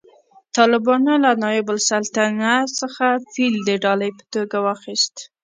[0.57, 5.15] طالبانو له نایب السلطنه څخه فیل د ډالۍ په توګه واخیست